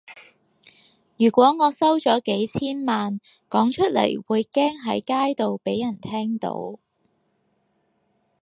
[1.19, 6.79] 如果我收咗幾千萬，講出嚟會驚喺街度畀人聽到